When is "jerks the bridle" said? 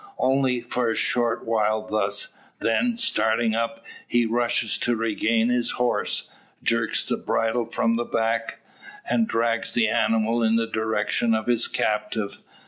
6.63-7.65